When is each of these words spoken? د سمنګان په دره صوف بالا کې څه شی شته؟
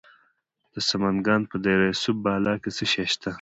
د 0.73 0.75
سمنګان 0.89 1.41
په 1.51 1.55
دره 1.65 1.87
صوف 2.01 2.17
بالا 2.25 2.53
کې 2.61 2.69
څه 2.77 2.85
شی 2.91 3.05
شته؟ 3.11 3.29